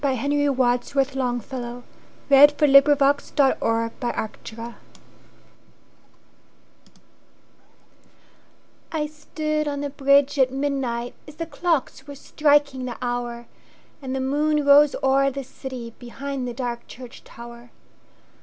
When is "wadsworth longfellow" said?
0.49-1.83